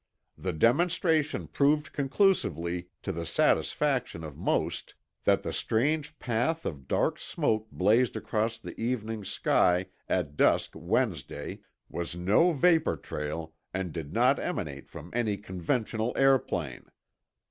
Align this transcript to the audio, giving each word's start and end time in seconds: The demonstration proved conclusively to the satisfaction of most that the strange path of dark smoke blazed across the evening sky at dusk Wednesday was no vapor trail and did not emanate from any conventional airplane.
The 0.35 0.51
demonstration 0.51 1.45
proved 1.47 1.93
conclusively 1.93 2.87
to 3.03 3.11
the 3.11 3.23
satisfaction 3.23 4.23
of 4.23 4.35
most 4.35 4.95
that 5.25 5.43
the 5.43 5.53
strange 5.53 6.17
path 6.17 6.65
of 6.65 6.87
dark 6.87 7.19
smoke 7.19 7.67
blazed 7.71 8.15
across 8.17 8.57
the 8.57 8.75
evening 8.81 9.23
sky 9.23 9.89
at 10.09 10.35
dusk 10.35 10.71
Wednesday 10.73 11.59
was 11.87 12.15
no 12.17 12.51
vapor 12.51 12.97
trail 12.97 13.53
and 13.75 13.93
did 13.93 14.11
not 14.11 14.39
emanate 14.39 14.89
from 14.89 15.11
any 15.13 15.37
conventional 15.37 16.13
airplane. 16.17 16.85